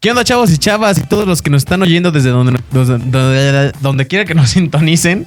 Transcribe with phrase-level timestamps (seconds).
[0.00, 3.72] ¿Qué onda, chavos y chavas y todos los que nos están oyendo desde donde, donde,
[3.80, 5.26] donde quiera que nos sintonicen?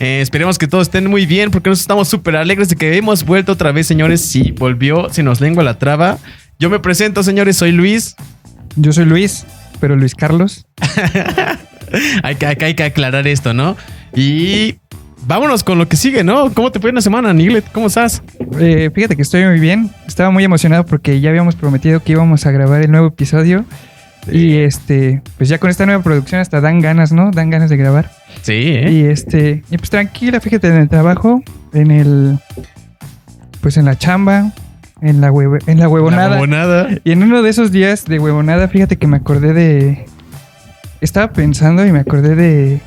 [0.00, 3.22] Eh, esperemos que todos estén muy bien porque nos estamos súper alegres de que hemos
[3.24, 4.22] vuelto otra vez, señores.
[4.22, 6.16] Sí, volvió, se nos lengua la traba.
[6.58, 8.16] Yo me presento, señores, soy Luis.
[8.76, 9.44] Yo soy Luis,
[9.78, 10.64] pero Luis Carlos.
[12.22, 13.76] hay, que, hay, que, aclarar esto, ¿no?
[14.14, 14.76] Y
[15.26, 16.54] vámonos con lo que sigue, ¿no?
[16.54, 17.70] ¿Cómo te fue una semana, Niglet?
[17.72, 18.22] ¿Cómo estás?
[18.58, 19.90] Eh, fíjate que estoy muy bien.
[20.06, 23.66] Estaba muy emocionado porque ya habíamos prometido que íbamos a grabar el nuevo episodio.
[24.26, 27.30] Y este, pues ya con esta nueva producción hasta dan ganas, ¿no?
[27.30, 28.10] Dan ganas de grabar.
[28.42, 28.90] Sí, ¿eh?
[28.90, 32.38] Y este, y pues tranquila, fíjate, en el trabajo, en el,
[33.60, 34.52] pues en la chamba,
[35.00, 35.28] en la,
[35.66, 36.32] en la huevonada.
[36.32, 36.88] huevonada.
[37.04, 40.06] Y en uno de esos días de huevonada, fíjate que me acordé de,
[41.00, 42.80] estaba pensando y me acordé de,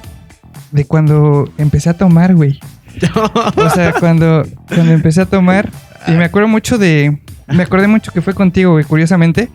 [0.72, 2.60] de cuando empecé a tomar, güey.
[3.56, 5.70] o sea, cuando, cuando empecé a tomar,
[6.08, 9.50] y me acuerdo mucho de, me acordé mucho que fue contigo, güey, curiosamente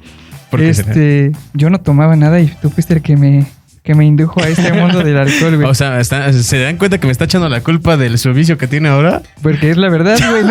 [0.52, 3.46] este, yo no tomaba nada y tú fuiste el que me,
[3.86, 5.68] que me indujo a este mundo del alcohol, güey.
[5.70, 8.88] O sea, ¿se dan cuenta que me está echando la culpa del servicio que tiene
[8.88, 9.22] ahora?
[9.42, 10.44] Porque es la verdad, güey.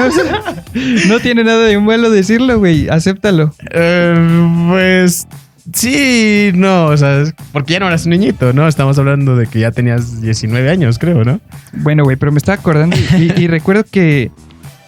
[1.07, 2.87] No, tiene nada de malo decirlo, güey.
[2.87, 3.53] Acéptalo.
[3.71, 5.27] Eh, pues
[5.73, 8.69] sí, no, o sea, porque ya no eras un niñito, ¿no?
[8.69, 11.41] Estamos hablando de que ya tenías 19 años, creo, ¿no?
[11.73, 14.31] Bueno, güey, pero me estaba acordando y, recuerdo que,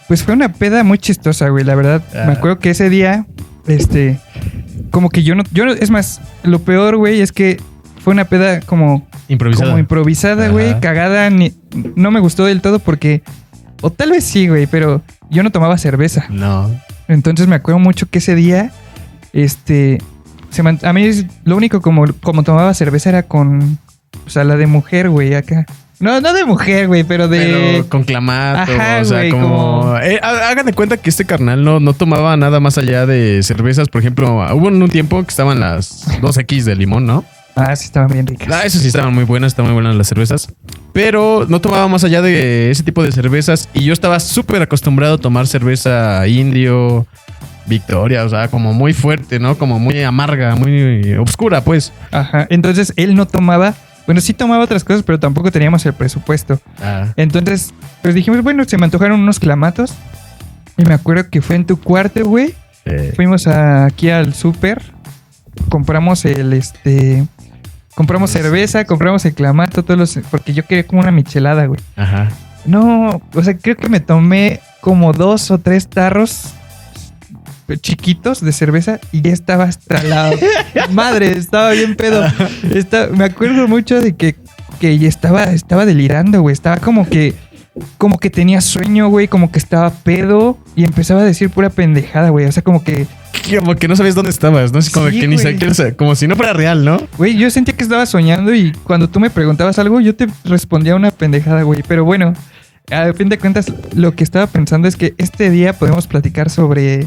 [0.06, 1.64] pues fue una peda muy chistosa, güey.
[1.64, 2.32] La verdad, me ah.
[2.32, 3.26] acuerdo que ese día,
[3.66, 4.18] este,
[4.90, 7.60] como que yo no, yo es más, lo peor, güey, es que
[8.02, 13.22] fue una peda como improvisada, como improvisada, güey, cagada, no me gustó del todo porque,
[13.82, 16.26] o tal vez sí, güey, pero yo no tomaba cerveza.
[16.30, 16.70] No.
[17.08, 18.72] Entonces me acuerdo mucho que ese día,
[19.32, 19.98] este,
[20.50, 21.10] se a mí
[21.44, 23.78] lo único como, como tomaba cerveza era con,
[24.26, 25.66] o sea, la de mujer, güey, acá.
[26.00, 27.38] No, no de mujer, güey, pero de.
[27.38, 28.70] Pero con clamato.
[29.00, 29.96] o sea, como.
[30.02, 33.88] Eh, hagan de cuenta que este carnal no, no tomaba nada más allá de cervezas.
[33.88, 37.24] Por ejemplo, hubo en un tiempo que estaban las 2X de limón, ¿no?
[37.56, 38.48] Ah, sí, estaban bien ricas.
[38.52, 40.54] Ah, eso sí, estaban muy buenas, estaban muy buenas las cervezas.
[40.92, 43.68] Pero no tomaba más allá de ese tipo de cervezas.
[43.74, 47.06] Y yo estaba súper acostumbrado a tomar cerveza indio,
[47.66, 49.58] Victoria, o sea, como muy fuerte, ¿no?
[49.58, 51.92] Como muy amarga, muy oscura, pues.
[52.12, 52.46] Ajá.
[52.48, 53.74] Entonces él no tomaba
[54.08, 56.58] bueno, sí tomaba otras cosas, pero tampoco teníamos el presupuesto.
[56.80, 57.08] Ah.
[57.16, 59.92] Entonces, pues dijimos, bueno, se me antojaron unos clamatos.
[60.78, 62.54] Y me acuerdo que fue en tu cuarto, güey.
[63.16, 64.82] Fuimos aquí al súper.
[65.68, 67.28] Compramos el, este...
[67.94, 70.18] Compramos cerveza, compramos el clamato, todos los...
[70.30, 71.80] Porque yo quería como una michelada, güey.
[71.94, 72.30] Ajá.
[72.64, 76.54] No, o sea, creo que me tomé como dos o tres tarros
[77.76, 80.32] chiquitos de cerveza y ya estaba hasta la
[80.90, 82.24] madre, estaba bien pedo.
[83.12, 84.36] me acuerdo mucho de que,
[84.80, 86.52] que estaba, estaba delirando, güey.
[86.52, 87.34] Estaba como que,
[87.98, 92.30] como que tenía sueño, güey, como que estaba pedo y empezaba a decir pura pendejada,
[92.30, 92.46] güey.
[92.46, 93.06] O sea, como que.
[93.58, 94.80] Como que no sabías dónde estabas, ¿no?
[94.92, 96.98] Como que ni siquiera, como si no fuera real, ¿no?
[97.16, 100.96] Güey, yo sentía que estaba soñando y cuando tú me preguntabas algo, yo te respondía
[100.96, 101.82] una pendejada, güey.
[101.86, 102.34] Pero bueno,
[102.90, 107.06] a fin de cuentas, lo que estaba pensando es que este día podemos platicar sobre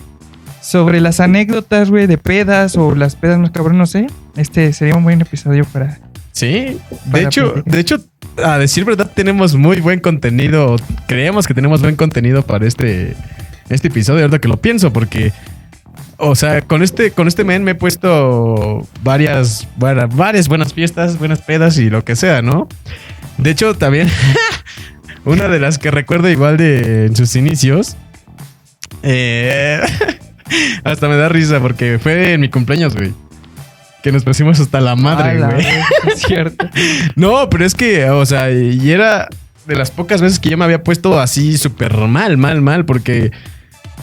[0.62, 4.08] sobre las anécdotas, güey, de pedas o las pedas más cabrón, no sé.
[4.36, 6.00] Este sería un buen episodio para.
[6.32, 8.00] Sí, de hecho, de hecho,
[8.42, 10.78] a decir verdad, tenemos muy buen contenido.
[11.08, 13.16] Creemos que tenemos buen contenido para este,
[13.70, 15.34] este episodio, ahorita que lo pienso, porque.
[16.24, 21.42] O sea, con este, con este men me he puesto varias, varias buenas fiestas, buenas
[21.42, 22.70] pedas y lo que sea, ¿no?
[23.40, 24.08] De hecho, también
[25.26, 27.98] una de las que recuerdo igual de en sus inicios.
[29.02, 29.82] Eh,
[30.84, 33.14] hasta me da risa porque fue en mi cumpleaños, güey.
[34.04, 35.66] Que nos pusimos hasta la madre, güey.
[36.14, 36.68] Es cierto.
[37.16, 39.28] no, pero es que, o sea, y era
[39.68, 43.32] de las pocas veces que yo me había puesto así súper mal, mal, mal, porque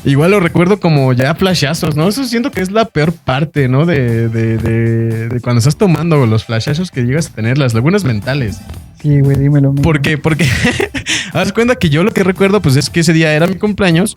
[0.05, 2.09] igual lo recuerdo como ya flashazos, ¿no?
[2.09, 3.87] Eso siento que es la peor parte, ¿no?
[3.87, 8.05] De, de, de, de cuando estás tomando los flashazos que llegas a tener, las lagunas
[8.05, 8.61] mentales.
[9.01, 9.75] Sí, güey, dímelo.
[9.75, 10.19] ¿Por qué?
[10.19, 10.47] Porque,
[11.33, 14.17] haz cuenta que yo lo que recuerdo, pues es que ese día era mi cumpleaños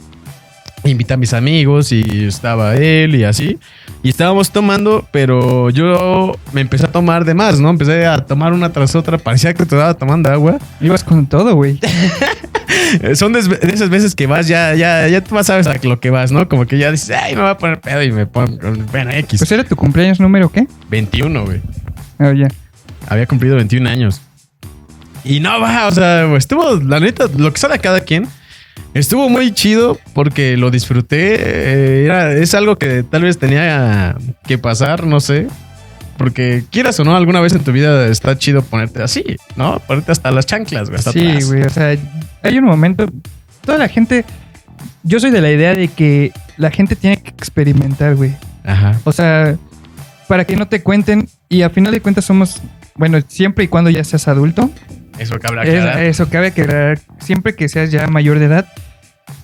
[0.83, 3.59] invité a mis amigos y estaba él y así.
[4.03, 7.69] Y estábamos tomando, pero yo me empecé a tomar de más, ¿no?
[7.69, 9.17] Empecé a tomar una tras otra.
[9.17, 10.57] Parecía que te estaba tomando agua.
[10.79, 11.79] Ibas con todo, güey.
[13.16, 16.31] Son de, esas veces que vas, ya, ya, ya tú sabes a lo que vas,
[16.31, 16.49] ¿no?
[16.49, 18.57] Como que ya dices, ay, me voy a poner pedo y me pongo,
[18.91, 19.39] bueno, X.
[19.39, 20.67] ¿Pues era tu cumpleaños número qué?
[20.89, 21.61] 21, güey.
[22.19, 22.47] Oh, ya.
[23.07, 24.22] Había cumplido 21 años.
[25.23, 28.27] Y no, va, o sea, estuvo, la neta, lo que sale a cada quien
[28.93, 31.35] Estuvo muy chido porque lo disfruté.
[31.35, 35.47] Eh, era, es algo que tal vez tenía que pasar, no sé.
[36.17, 39.23] Porque quieras o no, alguna vez en tu vida está chido ponerte así,
[39.55, 39.79] ¿no?
[39.79, 41.01] Ponerte hasta las chanclas, güey.
[41.01, 41.63] sí, güey.
[41.63, 41.97] O sea,
[42.43, 43.07] hay un momento.
[43.66, 44.25] Toda la gente.
[45.03, 48.35] Yo soy de la idea de que la gente tiene que experimentar, güey.
[48.63, 48.99] Ajá.
[49.03, 49.57] O sea,
[50.27, 52.61] para que no te cuenten y a final de cuentas somos,
[53.01, 54.69] bueno, siempre y cuando ya seas adulto.
[55.17, 56.03] Eso cabe aclarar.
[56.03, 56.99] eso cabe aclarar.
[57.17, 58.67] Siempre que seas ya mayor de edad,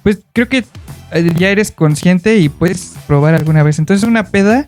[0.04, 0.64] pues creo que
[1.12, 3.80] eh, ya eres consciente y puedes probar alguna vez.
[3.80, 4.68] Entonces una peda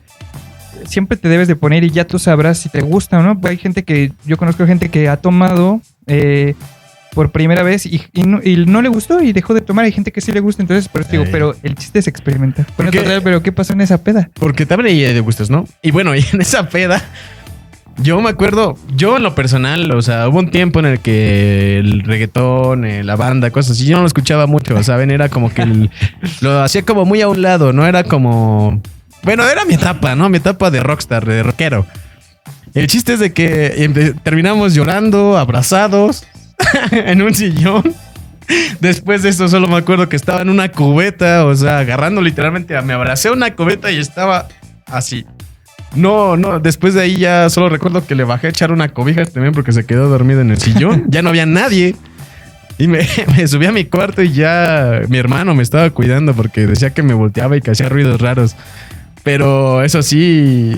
[0.87, 3.39] siempre te debes de poner y ya tú sabrás si te gusta o no.
[3.43, 6.55] Hay gente que, yo conozco gente que ha tomado eh,
[7.13, 9.85] por primera vez y, no, le gustó y dejó de tomar.
[9.85, 12.65] Hay gente que sí le gusta, entonces, pero digo, pero el chiste es experimentar.
[12.75, 14.31] pero ¿qué pasó en esa peda?
[14.33, 15.67] Porque te abre de gustos, ¿no?
[15.83, 17.03] Y bueno, y en esa peda,
[18.01, 21.79] yo me acuerdo, yo en lo personal, o sea, hubo un tiempo en el que
[21.79, 25.11] el reggaetón, eh, la banda, cosas así, yo no lo escuchaba mucho, ¿saben?
[25.11, 25.65] Era como que
[26.41, 27.85] lo hacía como muy a un lado, ¿no?
[27.85, 28.81] Era como...
[29.23, 30.29] Bueno, era mi etapa, ¿no?
[30.29, 31.85] Mi etapa de rockstar, de rockero.
[32.73, 36.23] El chiste es de que terminamos llorando, abrazados,
[36.91, 37.93] en un sillón.
[38.79, 42.79] Después de eso solo me acuerdo que estaba en una cubeta, o sea, agarrando literalmente,
[42.81, 44.47] me abracé a una cubeta y estaba
[44.85, 45.25] así.
[45.95, 49.25] No, no, después de ahí ya solo recuerdo que le bajé a echar una cobija
[49.25, 51.05] también porque se quedó dormido en el sillón.
[51.09, 51.95] Ya no había nadie.
[52.77, 53.07] Y me,
[53.37, 57.03] me, subí a mi cuarto y ya mi hermano me estaba cuidando porque decía que
[57.03, 58.55] me volteaba y que hacía ruidos raros.
[59.23, 60.75] Pero eso sí,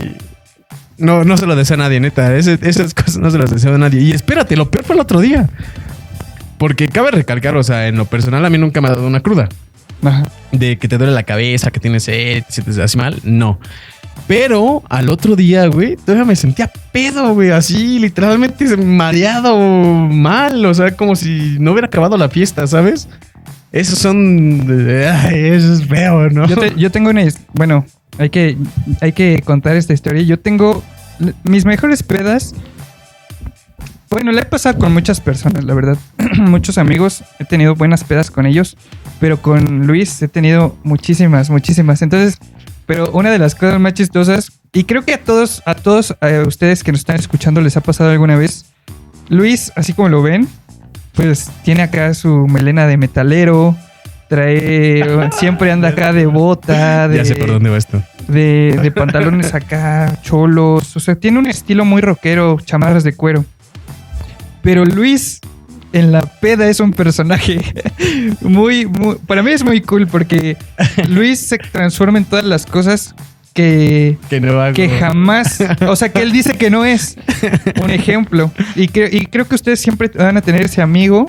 [0.98, 2.36] no, no se lo deseo a nadie, neta.
[2.36, 4.02] esas cosas no se las deseo a nadie.
[4.02, 5.50] Y espérate, lo peor fue el otro día.
[6.58, 9.22] Porque cabe recalcar, o sea, en lo personal a mí nunca me ha dado una
[9.22, 9.50] cruda.
[10.04, 10.24] Ajá.
[10.52, 13.20] De que te duele la cabeza, que tienes sed, si te hace mal.
[13.24, 13.60] No.
[14.28, 20.74] Pero al otro día, güey, todavía me sentía pedo, güey, así, literalmente mareado, mal, o
[20.74, 23.10] sea, como si no hubiera acabado la fiesta, ¿sabes?
[23.72, 24.66] Esos son.
[24.70, 26.46] eso es feo, ¿no?
[26.76, 27.24] Yo, tengo una.
[27.54, 27.86] Bueno,
[28.18, 28.58] hay que,
[29.00, 30.22] hay que contar esta historia.
[30.24, 30.84] Yo tengo
[31.44, 32.54] mis mejores pedas.
[34.10, 35.98] Bueno, la he pasado con muchas personas, la verdad.
[36.38, 38.76] Muchos amigos, he tenido buenas pedas con ellos,
[39.22, 42.02] pero con Luis he tenido muchísimas, muchísimas.
[42.02, 42.38] Entonces,
[42.92, 46.46] pero una de las cosas más chistosas, y creo que a todos, a todos a
[46.46, 48.66] ustedes que nos están escuchando les ha pasado alguna vez,
[49.30, 50.46] Luis, así como lo ven,
[51.14, 53.78] pues tiene acá su melena de metalero,
[54.28, 58.04] trae, siempre anda acá de bota, de, ya sé por dónde va esto.
[58.28, 63.46] De, pantalones acá, cholos, o sea, tiene un estilo muy rockero, chamarras de cuero.
[64.64, 65.40] Pero Luis
[65.94, 67.60] en la peda es un personaje
[68.42, 70.58] muy, muy, para mí es muy cool porque
[71.08, 73.16] Luis se transforma en todas las cosas
[73.54, 74.18] que,
[74.74, 77.18] que, jamás, o sea, que él dice que no es
[77.84, 78.52] un ejemplo.
[78.76, 81.28] Y, y creo que ustedes siempre van a tener ese amigo,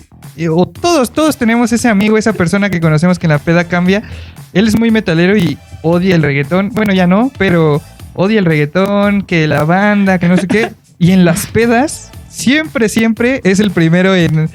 [0.51, 4.03] o todos, todos tenemos ese amigo, esa persona que conocemos que en la peda cambia.
[4.53, 6.71] Él es muy metalero y odia el reggaetón.
[6.71, 7.83] Bueno, ya no, pero
[8.15, 10.73] odia el reggaetón, que la banda, que no sé qué.
[10.99, 14.49] Y en las pedas, siempre, siempre es el primero en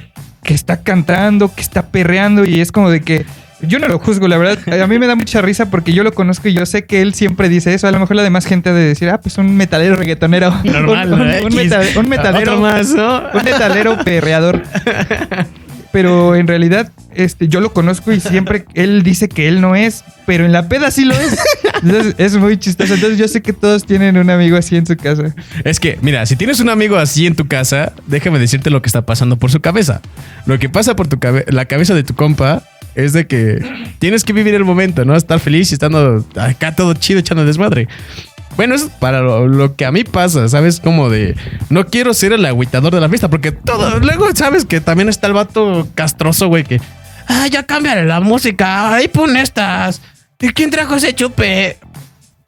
[0.44, 3.26] que está cantando, que está perreando y es como de que
[3.62, 4.82] yo no lo juzgo, la verdad.
[4.82, 7.14] A mí me da mucha risa porque yo lo conozco y yo sé que él
[7.14, 7.88] siempre dice eso.
[7.88, 10.54] A lo mejor la demás gente ha de decir, ah, pues un metalero reggaetonero.
[10.64, 12.60] Normal, un, un, un metalero.
[12.60, 13.24] más, ¿no?
[13.34, 14.64] Un metalero perreador.
[15.98, 20.04] Pero en realidad, este, yo lo conozco y siempre él dice que él no es,
[20.28, 21.40] pero en la peda sí lo es.
[21.82, 22.94] Entonces es muy chistoso.
[22.94, 25.34] Entonces yo sé que todos tienen un amigo así en su casa.
[25.64, 28.90] Es que, mira, si tienes un amigo así en tu casa, déjame decirte lo que
[28.90, 30.02] está pasando por su cabeza.
[30.46, 31.18] Lo que pasa por tu
[31.48, 32.62] la cabeza de tu compa
[32.94, 33.60] es de que
[33.98, 35.16] tienes que vivir el momento, ¿no?
[35.16, 37.88] Estar feliz y estando acá todo chido echando desmadre.
[38.56, 40.80] Bueno, es para lo, que a mí pasa, ¿sabes?
[40.80, 41.36] Como de
[41.70, 44.00] no quiero ser el agüitador de la fiesta, porque todo.
[44.00, 44.66] Luego, ¿sabes?
[44.66, 46.82] Que también está el vato castroso, güey, que.
[47.28, 48.96] Ah, ya cámbiale la música.
[48.96, 50.02] Ahí pon estas.
[50.40, 51.78] ¿Y quién trajo ese chupe?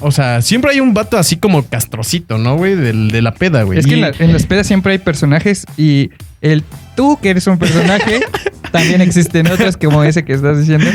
[0.01, 2.75] O sea, siempre hay un vato así como castrocito, ¿no, güey?
[2.75, 3.79] De, de la peda, güey.
[3.79, 6.09] Es que en, las pedas siempre hay personajes y
[6.41, 6.63] el
[6.95, 8.21] tú que eres un personaje,
[8.71, 10.89] también existen otras como ese que estás diciendo.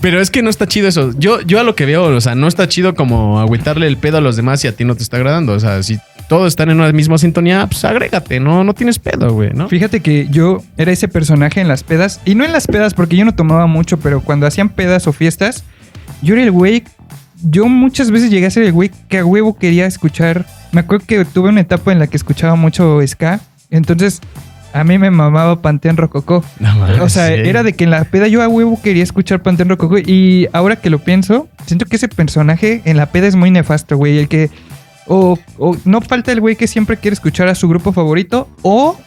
[0.00, 1.12] Pero es que no está chido eso.
[1.18, 4.18] Yo, yo a lo que veo, o sea, no está chido como agüitarle el pedo
[4.18, 5.52] a los demás y a ti no te está agradando.
[5.52, 9.32] O sea, si todos están en una misma sintonía, pues agrégate, no, no tienes pedo,
[9.32, 9.68] güey, ¿no?
[9.68, 13.16] Fíjate que yo era ese personaje en las pedas, y no en las pedas porque
[13.16, 15.64] yo no tomaba mucho, pero cuando hacían pedas o fiestas,
[16.22, 16.84] yo era el güey
[17.42, 20.46] yo muchas veces llegué a ser el güey que a huevo quería escuchar.
[20.72, 23.40] Me acuerdo que tuve una etapa en la que escuchaba mucho ska.
[23.70, 24.20] Entonces,
[24.72, 26.44] a mí me mamaba Panteón Rococó.
[27.00, 29.98] o sea, era de que en la peda yo a huevo quería escuchar Panteón Rococó.
[29.98, 33.96] Y ahora que lo pienso, siento que ese personaje en la peda es muy nefasto,
[33.96, 34.18] güey.
[34.18, 34.50] El que.
[35.06, 38.48] O, o no falta el güey que siempre quiere escuchar a su grupo favorito.
[38.62, 38.98] O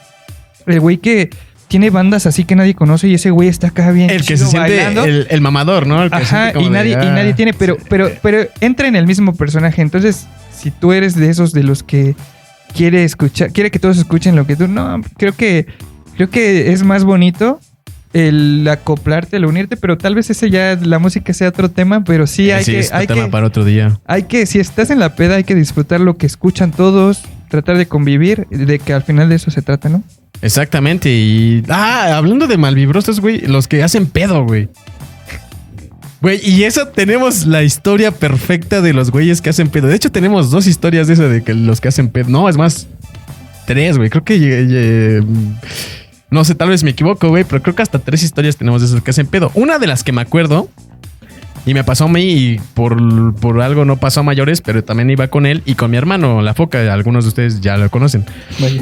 [0.66, 1.30] el güey que
[1.74, 4.10] tiene bandas así que nadie conoce y ese güey está acá bien.
[4.10, 4.80] El que se siente
[5.30, 6.02] el, mamador, ¿no?
[6.02, 9.82] Ajá, y nadie, y nadie ah, tiene, pero, pero, pero entra en el mismo personaje.
[9.82, 12.16] Entonces, si tú eres de esos de los que
[12.74, 15.68] quiere escuchar, quiere que todos escuchen lo que tú, no, creo que,
[16.16, 17.60] creo que es más bonito
[18.14, 22.28] el acoplarte, el unirte, pero tal vez ese ya la música sea otro tema, pero
[22.28, 24.00] sí hay sí, que, es hay tema que, para otro día.
[24.06, 27.78] hay que, si estás en la peda, hay que disfrutar lo que escuchan todos, tratar
[27.78, 30.04] de convivir, de que al final de eso se trata, ¿no?
[30.44, 31.10] Exactamente.
[31.10, 31.64] Y.
[31.70, 33.40] Ah, hablando de malvibrosos, güey.
[33.42, 34.68] Los que hacen pedo, güey.
[36.24, 39.88] Güey, y eso tenemos la historia perfecta de los güeyes que hacen pedo.
[39.88, 42.30] De hecho, tenemos dos historias de eso de que los que hacen pedo.
[42.30, 42.88] No, es más,
[43.68, 44.10] tres, güey.
[44.10, 44.36] Creo que.
[44.36, 45.22] eh, eh,
[46.32, 48.88] no sé, tal vez me equivoco, güey, pero creo que hasta tres historias tenemos de
[48.88, 49.52] esos que hacen pedo.
[49.54, 50.70] Una de las que me acuerdo,
[51.66, 55.10] y me pasó a mí, y por, por algo no pasó a mayores, pero también
[55.10, 56.92] iba con él y con mi hermano, la foca.
[56.94, 58.26] Algunos de ustedes ya lo conocen.
[58.60, 58.82] Vaya.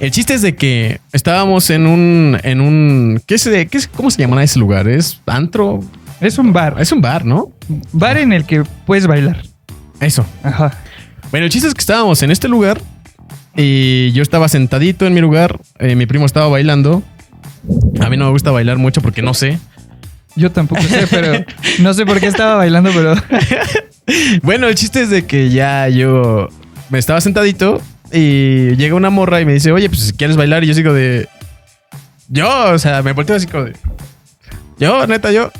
[0.00, 2.38] El chiste es de que estábamos en un.
[2.42, 3.22] en un.
[3.26, 4.86] ¿Qué es, de- qué es- ¿Cómo se llamará ese lugar?
[4.86, 5.80] ¿Es antro?
[6.20, 7.50] Es un bar, Es un bar, ¿no?
[7.92, 9.42] bar en el que puedes bailar.
[10.00, 10.24] Eso.
[10.42, 10.72] Ajá.
[11.30, 12.80] Bueno, el chiste es que estábamos en este lugar.
[13.56, 15.58] Y yo estaba sentadito en mi lugar.
[15.78, 17.02] eh, mi primo estaba bailando.
[18.00, 19.58] A mí no me gusta bailar mucho porque no sé.
[20.36, 21.44] Yo tampoco sé, pero
[21.80, 23.14] no sé por qué estaba bailando, pero
[24.42, 26.48] Bueno, el chiste es de que ya yo
[26.88, 27.80] me estaba sentadito
[28.12, 30.92] y llega una morra y me dice, oye, pues si quieres bailar, y yo sigo
[30.92, 31.28] de.
[32.28, 33.76] Yo, o sea, me volteo así como de.
[34.78, 35.50] Yo, neta, yo.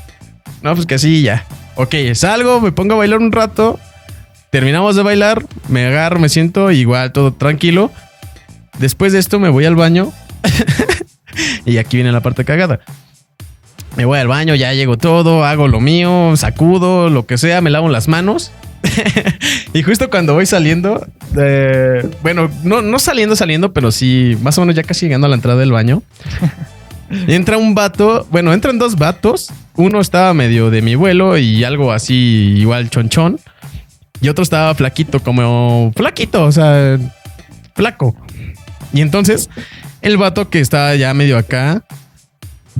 [0.63, 1.47] No, pues que así ya.
[1.77, 3.79] Ok, salgo, me pongo a bailar un rato.
[4.51, 7.91] Terminamos de bailar, me agarro, me siento igual, todo tranquilo.
[8.79, 10.13] Después de esto me voy al baño.
[11.65, 12.81] y aquí viene la parte cagada.
[13.97, 17.71] Me voy al baño, ya llego todo, hago lo mío, sacudo, lo que sea, me
[17.71, 18.53] lavo las manos.
[19.73, 24.63] y justo cuando voy saliendo, eh, bueno, no, no saliendo, saliendo, pero sí, más o
[24.63, 26.03] menos ya casi llegando a la entrada del baño.
[27.27, 29.51] Entra un vato, bueno, entran dos vatos.
[29.77, 33.39] Uno estaba medio de mi vuelo y algo así, igual chonchón.
[34.21, 36.99] Y otro estaba flaquito, como flaquito, o sea,
[37.75, 38.17] flaco.
[38.93, 39.49] Y entonces,
[40.03, 41.85] el vato que estaba ya medio acá,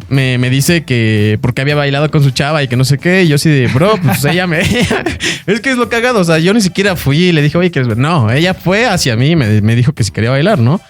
[0.09, 3.23] me, me dice que porque había bailado con su chava y que no sé qué.
[3.23, 4.61] Y yo así de, bro, pues ella me.
[5.47, 6.21] es que es lo cagado.
[6.21, 7.99] O sea, yo ni siquiera fui y le dije, oye, ¿quieres ver?
[7.99, 10.81] No, ella fue hacia mí y me, me dijo que si quería bailar, ¿no?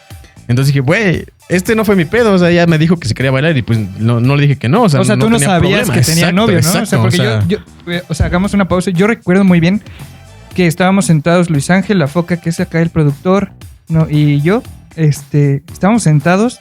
[0.50, 2.32] Entonces dije, güey, este no fue mi pedo.
[2.34, 4.56] O sea, ella me dijo que si quería bailar y pues no, no le dije
[4.56, 4.82] que no.
[4.82, 5.94] O sea, O sea, tú no tenía sabías problema.
[5.94, 6.58] que tenía Exacto, novio, ¿no?
[6.60, 8.90] exacto, o sea, porque o sea, yo, yo- eh, o sea, hagamos una pausa.
[8.90, 9.80] Yo recuerdo muy bien
[10.54, 13.52] que estábamos sentados Luis Ángel, la foca que es acá el productor,
[13.88, 14.62] no, y yo,
[14.96, 16.58] este, estábamos sentados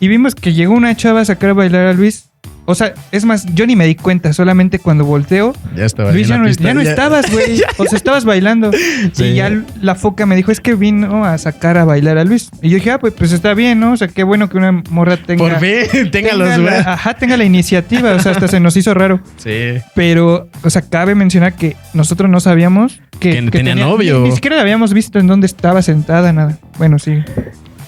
[0.00, 2.30] y vimos que llegó una chava a sacar a bailar a Luis.
[2.64, 6.12] O sea, es más, yo ni me di cuenta, solamente cuando volteo, Ya estaba.
[6.12, 7.60] Luis, ya no, pista, ya no estabas, güey.
[7.78, 8.70] O sea, estabas bailando.
[9.12, 9.24] Sí.
[9.24, 9.50] Y ya
[9.80, 12.50] la foca me dijo, es que vino a sacar a bailar a Luis.
[12.62, 13.92] Y yo dije, ah, pues, pues está bien, ¿no?
[13.92, 15.42] O sea, qué bueno que una morra tenga...
[15.42, 18.12] Por fin, tenga los la, ajá, tenga la iniciativa.
[18.12, 19.20] O sea, hasta se nos hizo raro.
[19.36, 19.74] Sí.
[19.94, 24.20] Pero, o sea, cabe mencionar que nosotros no sabíamos que, Que tenía novio.
[24.20, 26.58] Ni, ni siquiera la habíamos visto en dónde estaba sentada, nada.
[26.78, 27.22] Bueno, sí.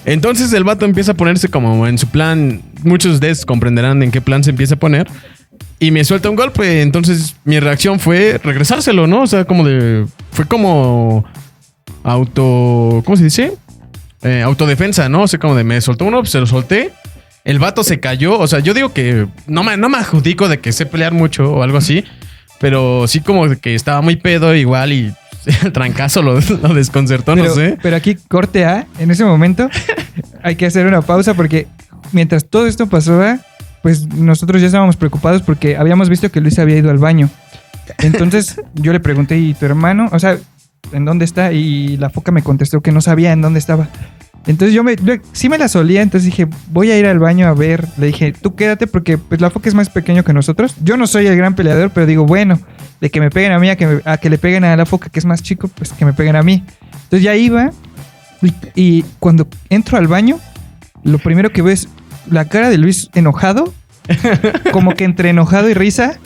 [0.05, 2.61] Entonces el vato empieza a ponerse como en su plan.
[2.83, 5.07] Muchos de ustedes comprenderán en qué plan se empieza a poner.
[5.79, 6.81] Y me suelta un golpe.
[6.81, 9.23] Entonces mi reacción fue regresárselo, ¿no?
[9.23, 10.05] O sea, como de.
[10.31, 11.25] Fue como.
[12.03, 13.01] Auto.
[13.03, 13.53] ¿Cómo se dice?
[14.21, 15.23] Eh, autodefensa, ¿no?
[15.23, 16.91] O sea, como de me soltó uno, pues se lo solté.
[17.43, 18.39] El vato se cayó.
[18.39, 19.27] O sea, yo digo que.
[19.47, 22.03] No me, no me adjudico de que sé pelear mucho o algo así.
[22.59, 25.13] Pero sí como que estaba muy pedo igual y
[25.63, 27.77] el trancazo lo, lo desconcertó, Pero, no sé.
[27.81, 29.69] pero aquí, corte A, en ese momento,
[30.43, 31.67] hay que hacer una pausa porque
[32.11, 33.39] mientras todo esto pasaba,
[33.81, 37.29] pues nosotros ya estábamos preocupados porque habíamos visto que Luis había ido al baño.
[37.99, 40.09] Entonces yo le pregunté, ¿y tu hermano?
[40.11, 40.37] O sea,
[40.91, 41.51] ¿en dónde está?
[41.51, 43.87] Y la foca me contestó que no sabía en dónde estaba.
[44.47, 47.47] Entonces yo me, yo sí me la solía, entonces dije, voy a ir al baño
[47.47, 47.87] a ver.
[47.97, 50.75] Le dije, tú quédate porque pues la foca es más pequeño que nosotros.
[50.83, 52.59] Yo no soy el gran peleador, pero digo, bueno,
[53.05, 54.85] de que me peguen a mí a que, me- a que le peguen a la
[54.87, 56.63] foca que es más chico, pues que me peguen a mí.
[57.03, 57.69] Entonces ya iba
[58.41, 60.39] y, y cuando entro al baño,
[61.03, 61.87] lo primero que veo es
[62.29, 63.71] la cara de Luis enojado,
[64.71, 66.17] como que entre enojado y risa,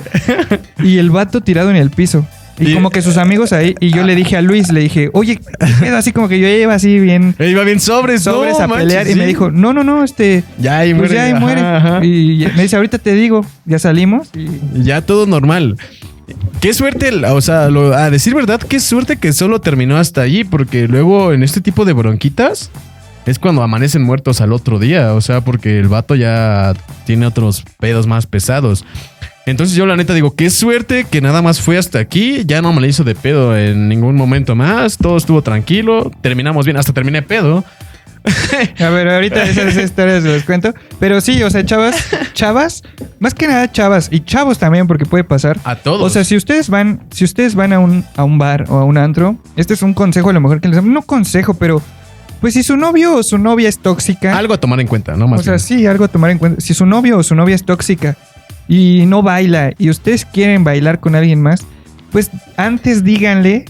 [0.82, 2.26] y el vato tirado en el piso.
[2.58, 5.10] Y Y- como que sus amigos ahí, y yo le dije a Luis, le dije,
[5.14, 5.40] oye,
[5.82, 8.68] ¿qué así como que yo iba así bien Eh, Iba bien sobres, sobres no, a
[8.68, 11.16] manches, pelear, y me dijo, no, no, no, este, Ya ahí pues muere.
[11.16, 11.62] ya ahí ajá, muere.
[11.62, 12.06] ajá.
[12.06, 14.30] Y me dice, ahorita te digo, ya salimos.
[14.34, 15.78] Y Ya todo normal.
[16.62, 20.88] Qué suerte, o sea, a decir verdad, qué suerte que solo terminó hasta allí, porque
[20.88, 22.72] luego en este tipo de bronquitas
[23.26, 26.74] es cuando amanecen muertos al otro día, o sea, porque el vato ya
[27.06, 28.86] tiene otros pedos más pesados.
[29.46, 32.74] Entonces yo la neta digo, qué suerte que nada más fue hasta aquí, ya no
[32.74, 36.94] me le hizo de pedo en ningún momento más, todo estuvo tranquilo, terminamos bien, hasta
[36.94, 37.64] terminé pedo.
[38.80, 40.74] A ver, ahorita esas historias se las cuento.
[41.00, 41.96] Pero sí, o sea, chavas,
[42.34, 42.84] chavas,
[43.20, 45.60] más que nada chavas y chavos también, porque puede pasar.
[45.64, 46.02] A todos.
[46.02, 48.84] O sea, si ustedes van, si ustedes van a un, a un bar o a
[48.84, 51.82] un antro, este es un consejo a lo mejor que les no consejo, pero
[52.42, 54.38] pues si su novio o su novia es tóxica.
[54.38, 55.28] Algo a tomar en cuenta, ¿no?
[55.28, 56.62] Más o sea, sí, algo a tomar en cuenta.
[56.62, 58.18] Si su novio o su novia es tóxica
[58.68, 61.62] y no baila y ustedes quieren bailar con alguien más,
[62.12, 63.66] pues antes díganle,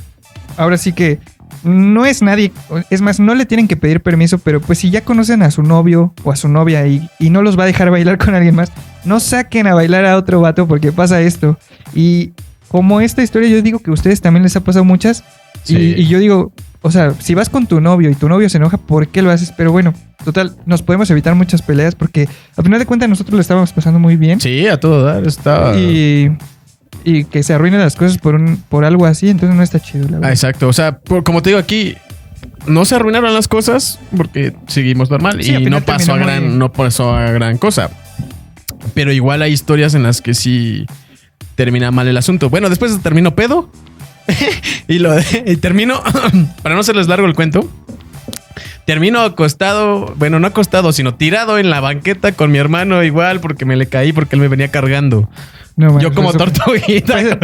[0.58, 1.20] ahora sí que
[1.64, 2.52] no es nadie,
[2.90, 5.64] es más, no le tienen que pedir permiso, pero pues si ya conocen a su
[5.64, 8.56] novio o a su novia y, y no los va a dejar bailar con alguien
[8.56, 8.72] más,
[9.06, 11.58] no saquen a bailar a otro vato porque pasa esto.
[11.94, 12.32] Y
[12.70, 15.24] como esta historia, yo digo que a ustedes también les ha pasado muchas.
[15.68, 18.78] Y, yo digo, o sea, si vas con tu novio y tu novio se enoja,
[18.78, 19.52] ¿por qué lo haces?
[19.56, 23.42] Pero bueno, total, nos podemos evitar muchas peleas porque a final de cuentas nosotros lo
[23.42, 24.40] estábamos pasando muy bien.
[24.40, 25.78] Sí, a todo dar, estaba.
[25.78, 26.32] Y,
[27.10, 30.06] y que se arruinen las cosas por, un, por algo así, entonces no está chido,
[30.06, 30.30] la verdad.
[30.30, 31.96] Ah, exacto, o sea, como te digo aquí,
[32.68, 37.16] no se arruinaron las cosas porque seguimos normal y no pasó, a gran, no pasó
[37.16, 37.90] a gran cosa.
[38.94, 40.86] Pero igual hay historias en las que sí
[41.56, 42.50] termina mal el asunto.
[42.50, 43.70] Bueno, después termino pedo
[44.88, 45.14] y lo
[45.46, 46.02] y termino,
[46.64, 47.70] para no serles largo el cuento,
[48.90, 53.64] termino acostado, bueno, no acostado, sino tirado en la banqueta con mi hermano igual porque
[53.64, 55.30] me le caí porque él me venía cargando.
[56.02, 57.20] Yo como tortuguita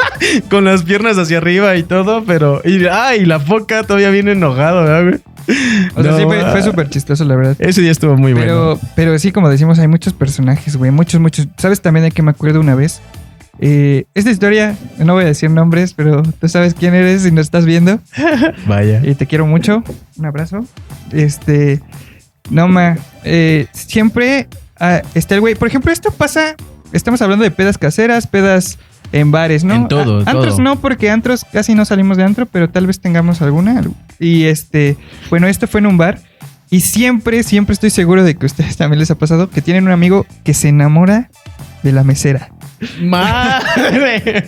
[0.48, 4.32] con las piernas hacia arriba y todo, pero y, ah, y la foca todavía viene
[4.32, 5.20] enojado, ¿verdad,
[5.94, 7.56] O sea, sí fue, súper chistoso, la verdad.
[7.58, 8.80] Ese día estuvo muy bueno.
[8.94, 10.90] Pero sí, como decimos, hay muchos personajes, güey.
[10.90, 11.48] Muchos, muchos.
[11.58, 13.02] ¿Sabes también de que me acuerdo una vez?
[13.58, 17.46] Eh, esta historia, no voy a decir nombres, pero tú sabes quién eres y nos
[17.46, 18.00] estás viendo.
[18.66, 19.00] Vaya.
[19.04, 19.82] Y te quiero mucho.
[20.16, 20.64] Un abrazo.
[21.12, 21.80] Este.
[22.50, 22.96] No, ma.
[23.24, 24.48] Eh, siempre
[24.78, 25.54] ah, está el güey.
[25.54, 26.54] Por ejemplo, esto pasa.
[26.92, 28.78] Estamos hablando de pedas caseras, pedas
[29.12, 29.74] en bares, ¿no?
[29.74, 30.22] En todo.
[30.26, 33.82] antros no, porque antros casi no salimos de antro, pero tal vez tengamos alguna.
[34.18, 34.96] Y este.
[35.30, 36.20] Bueno, esto fue en un bar.
[36.68, 39.84] Y siempre, siempre estoy seguro de que a ustedes también les ha pasado que tienen
[39.84, 41.30] un amigo que se enamora
[41.84, 42.50] de la mesera.
[43.00, 44.44] Madre.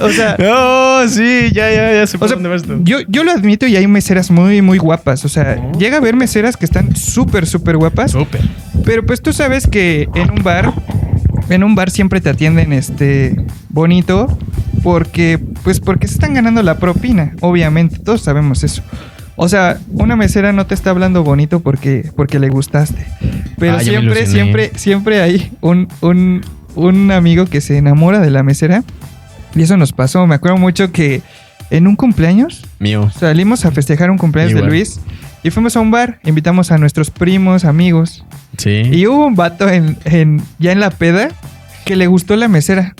[0.00, 0.36] o sea.
[0.40, 2.38] Oh, sí, ya, ya, ya se o sea,
[2.82, 5.24] Yo, yo lo admito y hay meseras muy, muy guapas.
[5.24, 8.12] O sea, llega a haber meseras que están súper, súper guapas.
[8.12, 8.40] Súper.
[8.84, 10.72] Pero pues tú sabes que en un bar,
[11.48, 13.36] en un bar siempre te atienden este
[13.68, 14.38] bonito.
[14.82, 17.34] Porque, pues porque se están ganando la propina.
[17.40, 18.82] Obviamente, todos sabemos eso.
[19.36, 23.06] O sea, una mesera no te está hablando bonito porque, porque le gustaste.
[23.58, 26.42] Pero ah, siempre, siempre, siempre hay un, un,
[26.74, 28.84] un amigo que se enamora de la mesera.
[29.54, 30.26] Y eso nos pasó.
[30.26, 31.22] Me acuerdo mucho que
[31.70, 32.64] en un cumpleaños.
[32.78, 33.10] Mío.
[33.10, 35.00] Salimos a festejar un cumpleaños de Luis.
[35.42, 36.20] Y fuimos a un bar.
[36.24, 38.24] Invitamos a nuestros primos, amigos.
[38.58, 38.82] Sí.
[38.92, 41.30] Y hubo un vato en, en, ya en la peda
[41.84, 42.94] que le gustó la mesera.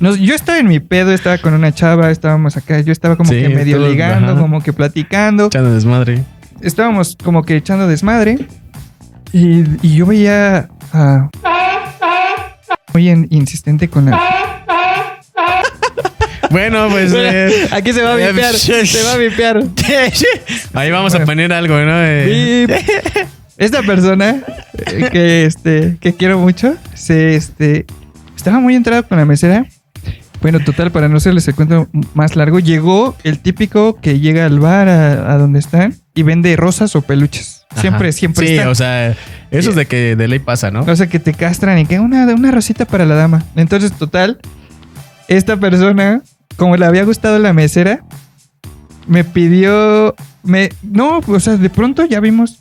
[0.00, 3.48] yo estaba en mi pedo, estaba con una chava, estábamos acá, yo estaba como que
[3.48, 5.46] medio ligando, como que platicando.
[5.46, 6.24] Echando desmadre.
[6.60, 8.46] Estábamos como que echando desmadre.
[9.32, 11.28] Y, y yo veía a
[12.92, 14.20] muy insistente con la...
[16.50, 17.12] Bueno, pues.
[17.14, 18.54] Eh, aquí se va a vipear.
[18.56, 19.62] se va a vipear.
[20.74, 22.02] Ahí vamos a poner algo, ¿no?
[23.56, 24.42] Esta persona
[24.86, 27.86] eh, que, este, que quiero mucho, se, este,
[28.36, 29.66] estaba muy entrado con la mesera.
[30.40, 34.58] Bueno, total, para no hacerles el cuento más largo, llegó el típico que llega al
[34.58, 37.59] bar a, donde están y vende rosas o peluches.
[37.76, 38.46] Siempre, siempre.
[38.46, 39.16] Sí, o sea,
[39.50, 40.82] eso es de que de ley pasa, ¿no?
[40.82, 43.44] O sea, que te castran y que una, una rosita para la dama.
[43.56, 44.38] Entonces, total,
[45.28, 46.22] esta persona,
[46.56, 48.02] como le había gustado la mesera,
[49.06, 50.14] me pidió.
[50.42, 52.60] Me, no, o sea, de pronto ya vimos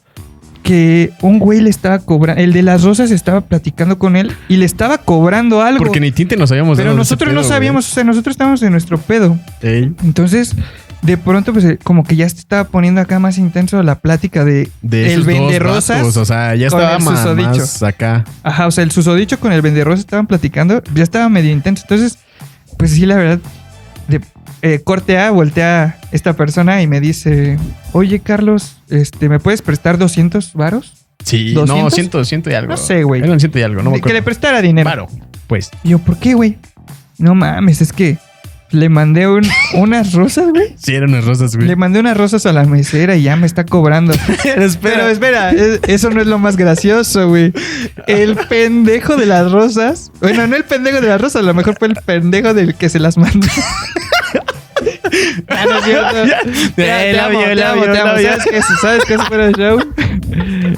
[0.63, 4.57] que un güey le estaba cobrando, el de las rosas estaba platicando con él y
[4.57, 5.79] le estaba cobrando algo.
[5.79, 8.99] Porque ni tinte nos habíamos Pero nosotros no sabíamos, o sea, nosotros estábamos en nuestro
[8.99, 9.39] pedo.
[9.61, 10.55] Entonces,
[11.01, 14.43] de pronto, pues eh, como que ya se estaba poniendo acá más intenso la plática
[14.43, 16.17] de, de el vende rosas.
[16.17, 18.25] O sea, ya estaba más, más, acá.
[18.43, 21.83] Ajá, o sea, el susodicho con el vende rosas estaban platicando, ya estaba medio intenso.
[21.83, 22.19] Entonces,
[22.77, 23.39] pues sí, la verdad,
[24.07, 24.21] de,
[24.61, 27.57] eh, corte A, voltea esta persona y me dice,
[27.93, 31.05] oye Carlos, este, ¿me puedes prestar 200 varos?
[31.23, 32.71] Sí, no, 100, 100 y algo.
[32.71, 33.21] No sé, güey.
[33.21, 34.89] Era 100 y algo, no me Que le prestara dinero.
[34.89, 35.07] Varo,
[35.47, 35.69] pues.
[35.83, 36.57] Y yo, ¿por qué, güey?
[37.17, 38.17] No mames, es que
[38.71, 39.27] le mandé
[39.73, 40.75] unas rosas, güey.
[40.77, 41.67] Sí, eran unas rosas, güey.
[41.67, 44.13] Le mandé unas rosas a la mesera y ya me está cobrando.
[44.81, 47.51] Pero espera, eso no es lo más gracioso, güey.
[48.07, 50.11] El pendejo de las rosas.
[50.21, 52.89] Bueno, no el pendejo de las rosas, a lo mejor fue el pendejo del que
[52.89, 53.47] se las mandó.
[55.49, 56.69] ah, no es.
[56.75, 58.11] Te, te amo, te amo, te amo.
[58.13, 59.79] ¿Sabes ¿Sabes qué es fuera show?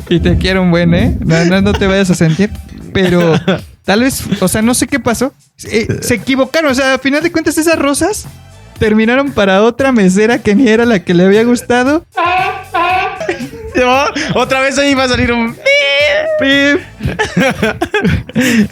[0.09, 1.17] Y te quiero un buen, ¿eh?
[1.19, 2.49] No, no, no te vayas a sentir.
[2.93, 3.35] Pero
[3.91, 5.33] Tal vez, o sea, no sé qué pasó.
[5.65, 6.71] Eh, se equivocaron.
[6.71, 8.25] O sea, a final de cuentas, esas rosas
[8.79, 12.05] terminaron para otra mesera que ni era la que le había gustado.
[14.33, 15.57] Otra vez ahí va a salir un.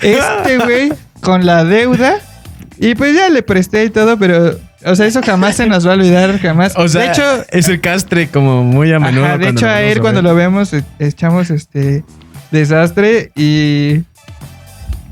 [0.02, 2.22] Este güey, con la deuda.
[2.78, 5.92] Y pues ya le presté y todo, pero O sea, eso jamás se nos va
[5.92, 6.78] a olvidar, jamás.
[6.78, 9.38] O sea, de hecho, es el castre como muy a menudo.
[9.38, 12.06] de hecho, a él cuando lo vemos, e, echamos este
[12.52, 14.04] desastre y.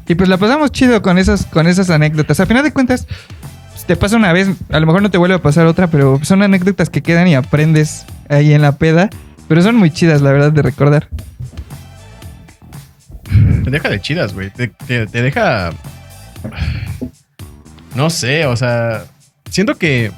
[0.08, 2.40] Y pues la pasamos chido con esas, con esas anécdotas.
[2.40, 3.08] A final de cuentas,
[3.72, 6.20] pues, te pasa una vez, a lo mejor no te vuelve a pasar otra, pero
[6.24, 9.10] son anécdotas que quedan y aprendes ahí en la peda.
[9.48, 11.10] Pero son muy chidas, la verdad, de recordar.
[13.64, 14.50] Te deja de chidas, güey.
[14.50, 15.72] Te, te deja.
[17.96, 19.06] No sé, o sea.
[19.50, 20.12] Siento que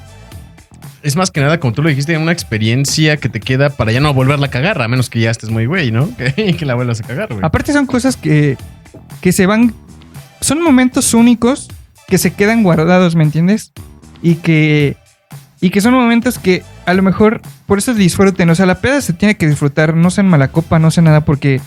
[1.01, 3.99] es más que nada, como tú lo dijiste, una experiencia que te queda para ya
[3.99, 6.09] no volverla a cagar, a menos que ya estés muy güey, ¿no?
[6.17, 7.39] Que, que la vuelvas a cagar, güey.
[7.43, 8.57] Aparte son cosas que,
[9.21, 9.73] que se van...
[10.41, 11.67] Son momentos únicos
[12.07, 13.73] que se quedan guardados, ¿me entiendes?
[14.21, 14.97] Y que...
[15.61, 18.49] Y que son momentos que a lo mejor por eso disfruten.
[18.49, 21.03] O sea, la peda se tiene que disfrutar, no sea en mala copa, no sea
[21.03, 21.59] nada, porque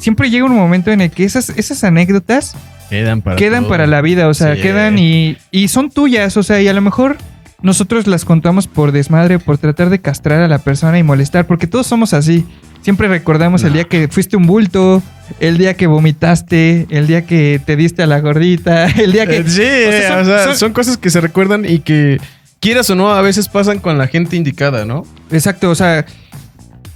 [0.00, 2.56] siempre llega un momento en el que esas, esas anécdotas
[2.88, 4.28] quedan para, quedan para la vida.
[4.28, 6.36] O sea, quedan y, y son tuyas.
[6.38, 7.18] O sea, y a lo mejor
[7.62, 11.66] nosotros las contamos por desmadre, por tratar de castrar a la persona y molestar, porque
[11.66, 12.46] todos somos así.
[12.84, 15.02] Siempre recordamos el día que fuiste un bulto,
[15.40, 19.42] el día que vomitaste, el día que te diste a la gordita, el día que...
[19.48, 22.20] Sí, o sea, son, cosas que se recuerdan y que,
[22.60, 25.06] quieras o no, a veces pasan con la gente indicada, ¿no?
[25.30, 26.04] Exacto, o sea,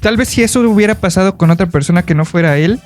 [0.00, 2.80] tal vez si eso hubiera pasado con otra persona que no fuera él,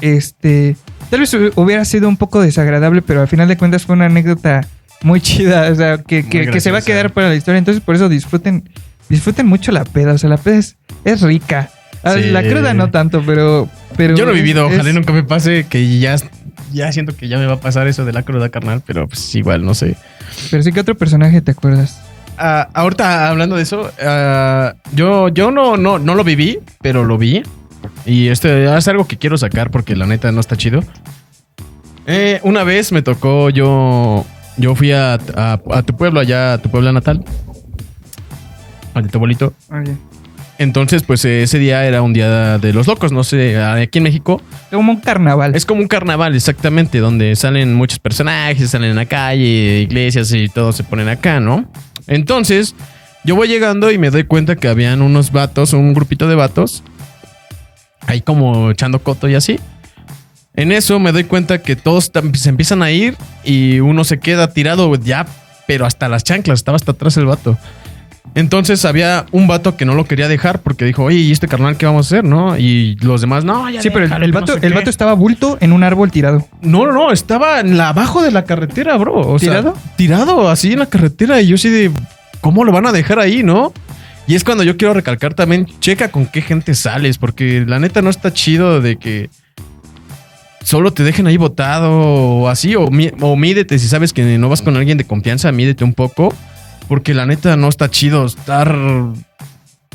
[0.00, 0.76] este,
[1.10, 4.66] tal vez hubiera sido un poco desagradable, pero al final de cuentas fue una anécdota
[5.04, 7.58] muy chida, o sea, que, que, se va a quedar para la historia.
[7.58, 8.68] Entonces, por eso disfruten,
[9.08, 10.14] disfruten mucho la peda.
[10.14, 10.60] O sea, la peda
[11.04, 11.70] es, rica.
[12.04, 14.14] Ah, la cruda no tanto, pero, pero.
[14.14, 16.16] Yo lo he vivido, ojalá nunca me pase que ya,
[16.72, 19.34] ya siento que ya me va a pasar eso de la cruda carnal, pero pues
[19.34, 19.96] igual, no sé.
[20.50, 22.00] Pero sí que otro personaje te acuerdas.
[22.36, 27.16] Ah, ahorita hablando de eso, ah, yo, yo no, no, no lo viví, pero lo
[27.16, 27.42] vi.
[28.06, 30.80] Y este es algo que quiero sacar porque la neta no está chido.
[32.06, 35.18] Eh, una vez me tocó yo yo fui a,
[35.84, 37.24] tu pueblo, allá a tu pueblo natal.
[38.94, 39.52] Al de tu abuelito.
[39.70, 39.82] Ah,
[40.58, 44.40] Entonces, pues ese día era un día de los locos, no sé, aquí en México.
[44.70, 45.54] Es como un carnaval.
[45.56, 50.48] Es como un carnaval, exactamente, donde salen muchos personajes, salen en la calle, iglesias y
[50.48, 51.68] todos se ponen acá, ¿no?
[52.06, 52.74] Entonces,
[53.24, 56.84] yo voy llegando y me doy cuenta que habían unos vatos, un grupito de vatos,
[58.06, 59.58] ahí como echando coto y así.
[60.54, 64.52] En eso me doy cuenta que todos se empiezan a ir y uno se queda
[64.52, 65.26] tirado ya,
[65.66, 67.58] pero hasta las chanclas, estaba hasta atrás el vato.
[68.34, 71.76] Entonces había un vato que no lo quería dejar porque dijo, oye, ¿y este carnal
[71.76, 72.24] qué vamos a hacer?
[72.24, 72.58] ¿No?
[72.58, 73.80] Y los demás, no, ya.
[73.80, 76.44] Sí, pero el, vato, el vato estaba bulto en un árbol tirado.
[76.60, 79.36] No, no, no, estaba en la, abajo de la carretera, bro.
[79.38, 79.74] ¿Tirado?
[79.96, 81.40] tirado así en la carretera.
[81.40, 81.92] Y yo sí de,
[82.40, 83.72] ¿cómo lo van a dejar ahí, no?
[84.26, 88.02] Y es cuando yo quiero recalcar también, checa con qué gente sales, porque la neta
[88.02, 89.28] no está chido de que
[90.64, 92.88] solo te dejen ahí botado o así, o,
[93.20, 96.34] o mídete si sabes que no vas con alguien de confianza, mídete un poco,
[96.88, 98.76] porque la neta no está chido estar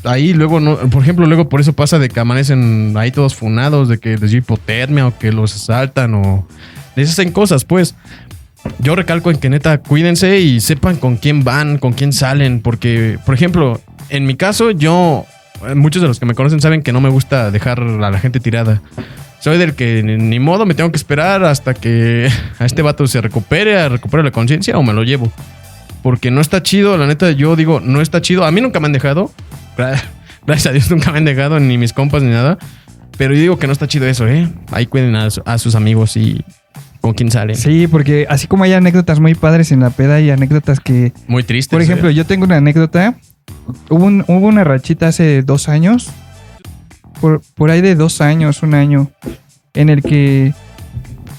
[0.03, 3.89] ahí, luego no, por ejemplo, luego por eso pasa de que amanecen ahí todos funados,
[3.89, 6.47] de que les dio hipotermia o que los asaltan o
[6.95, 7.95] les hacen cosas, pues.
[8.79, 13.17] Yo recalco en que neta cuídense y sepan con quién van, con quién salen, porque,
[13.25, 15.25] por ejemplo, en mi caso, yo,
[15.75, 18.41] muchos de los que me conocen saben que no me gusta dejar a la gente
[18.41, 18.81] tirada.
[19.39, 23.21] Soy del que ni modo me tengo que esperar hasta que a este vato se
[23.21, 25.31] recupere, recupere la conciencia o me lo llevo.
[26.01, 28.45] Porque no está chido, la neta, yo digo, no está chido.
[28.45, 29.31] A mí nunca me han dejado.
[30.47, 32.57] Gracias a Dios nunca me han dejado, ni mis compas ni nada.
[33.17, 34.47] Pero yo digo que no está chido eso, ¿eh?
[34.71, 36.43] Ahí cuiden a, sus amigos y
[37.01, 37.55] con quién sale.
[37.55, 41.11] Sí, porque así como hay anécdotas muy padres en la peda, hay anécdotas que.
[41.27, 41.71] Muy tristes.
[41.71, 42.13] Por ejemplo, ¿eh?
[42.13, 43.15] yo tengo una anécdota.
[43.89, 46.11] Hubo, hubo una rachita hace dos años
[47.19, 49.11] por, ahí de dos años, un año,
[49.73, 50.53] en el que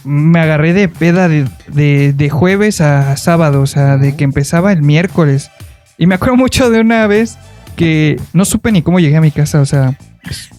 [0.05, 5.51] me agarré de peda de, jueves a sábado, o sea, de que empezaba el miércoles.
[5.99, 7.39] Y me acuerdo mucho de una vez
[7.77, 9.97] que no supe ni cómo llegué a mi casa, o sea,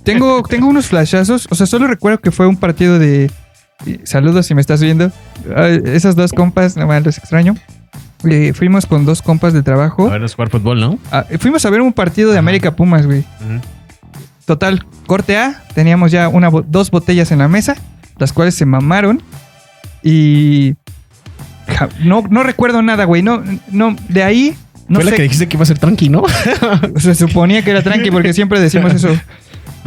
[0.03, 3.31] tengo, tengo unos flashazos, o sea, solo recuerdo que fue un partido de...
[4.03, 5.11] Saludos si me estás viendo.
[5.85, 7.55] Esas dos compas, no los extraño.
[8.29, 10.07] Eh, fuimos con dos compas de trabajo.
[10.07, 10.99] A ver, jugar fútbol, ¿no?
[11.11, 13.25] Ah, fuimos a ver un partido de América Pumas, güey.
[14.45, 17.75] Total, corte A, teníamos ya una, dos botellas en la mesa,
[18.21, 19.21] las cuales se mamaron.
[20.03, 20.75] Y.
[22.03, 23.23] No, no recuerdo nada, güey.
[23.23, 24.55] No, no, de ahí.
[24.87, 26.23] No Fue la que dijiste que iba a ser tranqui, ¿no?
[26.97, 29.09] se suponía que era tranqui porque siempre decimos eso.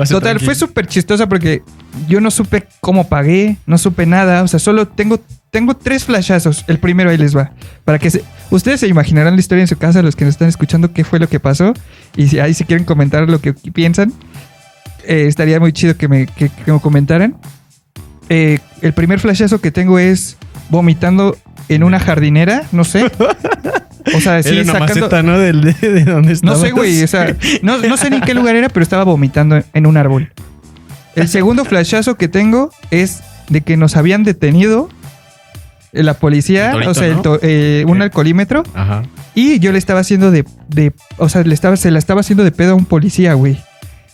[0.09, 1.63] Total, fue súper chistosa porque
[2.09, 4.43] yo no supe cómo pagué, no supe nada.
[4.43, 5.21] O sea, solo tengo,
[5.51, 6.65] tengo tres flashazos.
[6.67, 7.53] El primero ahí les va.
[7.85, 8.11] Para que
[8.51, 11.21] ustedes se imaginarán la historia en su casa, los que nos están escuchando, qué fue
[11.21, 11.75] lo que pasó.
[12.17, 14.13] Y si ahí si quieren comentar lo que piensan.
[15.07, 16.27] Eh, estaría muy chido que me,
[16.81, 17.37] comentaran.
[18.37, 20.37] Eh, el primer flashazo que tengo es
[20.71, 21.37] vomitando
[21.69, 23.05] en una jardinera, no sé.
[24.15, 24.95] O sea, sí, Era una sacando.
[24.97, 25.39] maceta, ¿no?
[25.39, 27.03] Del- de, de donde No sé, güey.
[27.05, 30.33] O sea, no, no sé ni qué lugar era, pero estaba vomitando en un árbol.
[31.15, 34.89] El segundo flashazo que tengo es de que nos habían detenido
[35.93, 37.23] eh, la policía, torito, o sea, el ¿no?
[37.23, 38.65] to- eh, un alcoholímetro.
[38.75, 39.03] Ajá.
[39.37, 42.43] Y yo le estaba haciendo de, de- o sea, le estaba, se la estaba haciendo
[42.43, 43.59] de pedo a un policía, güey.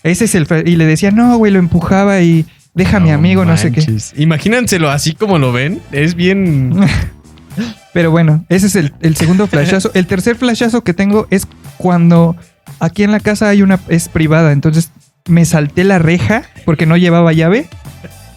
[0.03, 3.45] Ese es el, y le decía, no, güey, lo empujaba y deja a mi amigo,
[3.45, 3.85] no sé qué.
[4.17, 5.81] Imagínenselo así como lo ven.
[5.93, 6.75] Es bien.
[7.93, 9.91] Pero bueno, ese es el, el segundo flashazo.
[9.95, 12.37] El tercer flashazo que tengo es cuando
[12.79, 14.91] aquí en la casa hay una, es privada, entonces
[15.29, 17.69] me salté la reja porque no llevaba llave.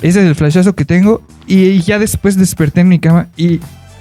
[0.02, 1.22] Ese es el flashazo que tengo.
[1.46, 3.60] Y ya después desperté en mi cama y,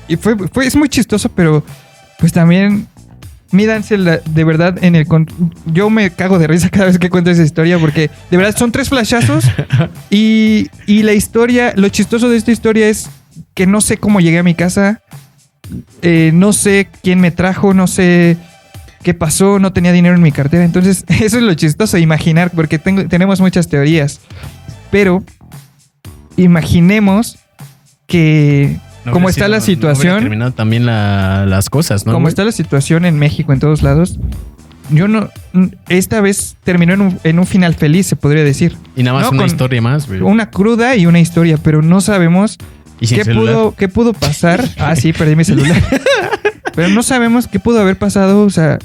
[0.09, 1.63] y fue, fue, es muy chistoso, pero
[2.19, 2.87] pues también
[3.53, 5.07] mídanse la- de verdad en el...
[5.07, 5.27] con-
[5.67, 8.73] Yo me cago de risa cada vez que cuento esa historia porque de verdad son
[8.73, 9.45] tres flashazos
[10.11, 13.09] y, y la historia, lo chistoso de esta historia es
[13.55, 15.03] que no sé cómo llegué a mi casa,
[16.03, 18.37] eh, no sé quién me trajo, no sé
[19.03, 20.65] qué pasó, no tenía dinero en mi cartera.
[20.65, 24.21] Entonces, eso es lo chistoso, imaginar, porque tengo, tenemos muchas teorías.
[24.91, 25.25] Pero
[26.37, 27.39] imaginemos
[28.07, 32.13] que No como está sido- la no situación, terminado también la- las cosas, ¿no?
[32.13, 34.19] como está la situación en México en todos lados,
[34.91, 35.29] yo no,
[35.89, 38.77] esta vez terminó en un, en un final feliz, se podría decir.
[38.97, 40.21] Y nada más no, una historia más, güey.
[40.21, 42.59] Una cruda y una historia, pero no sabemos
[43.01, 43.55] Y ¿Qué celular.
[43.55, 44.63] pudo, ¿Qué pudo pasar?
[44.79, 45.77] Ah, sí, perdí mi celular.
[46.75, 48.45] Pero no sabemos qué pudo haber pasado.
[48.45, 48.79] O sea,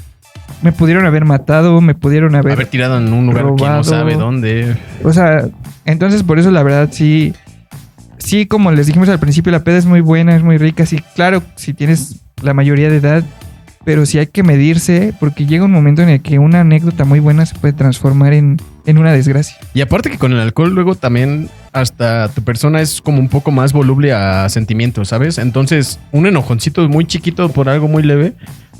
[0.60, 2.52] me pudieron haber matado, me pudieron haber.
[2.52, 4.76] Haber tirado en un lugar que no sabe dónde.
[5.04, 5.46] O sea,
[5.86, 7.32] entonces por eso la verdad sí.
[8.18, 10.86] Sí, como les dijimos al principio, la peda es muy buena, es muy rica.
[10.86, 13.24] Sí, claro, si tienes la mayoría de edad.
[13.84, 17.20] Pero sí hay que medirse porque llega un momento en el que una anécdota muy
[17.20, 19.56] buena se puede transformar en, en una desgracia.
[19.72, 23.50] Y aparte que con el alcohol luego también hasta tu persona es como un poco
[23.50, 25.38] más voluble a sentimientos, ¿sabes?
[25.38, 28.34] Entonces un enojoncito muy chiquito por algo muy leve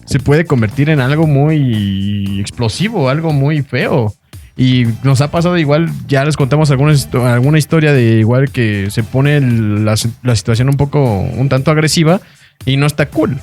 [0.08, 4.14] se puede convertir en algo muy explosivo, algo muy feo.
[4.60, 6.92] Y nos ha pasado igual, ya les contamos alguna,
[7.32, 9.94] alguna historia de igual que se pone la,
[10.24, 12.20] la situación un poco, un tanto agresiva
[12.66, 13.38] y no está cool.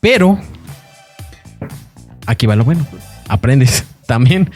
[0.00, 0.38] Pero
[2.26, 2.86] aquí va lo bueno,
[3.28, 4.50] aprendes también.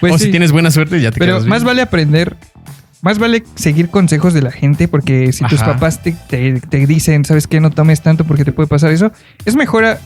[0.00, 0.24] Pues o sí.
[0.26, 2.36] si tienes buena suerte ya te Pero quedas más vale aprender,
[3.02, 7.24] más vale seguir consejos de la gente, porque si tus papás te, te- te dicen,
[7.24, 7.60] ¿sabes qué?
[7.60, 9.12] No tomes tanto porque te puede pasar eso.
[9.44, 9.98] Es mejor.